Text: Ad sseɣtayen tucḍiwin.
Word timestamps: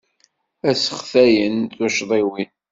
Ad 0.69 0.75
sseɣtayen 0.77 1.55
tucḍiwin. 1.75 2.51